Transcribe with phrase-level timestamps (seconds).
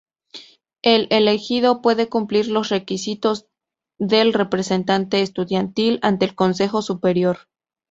[0.81, 3.45] El elegido puede cumplir los requisitos
[3.99, 7.37] del representante estudiantil ante el Consejo Superior.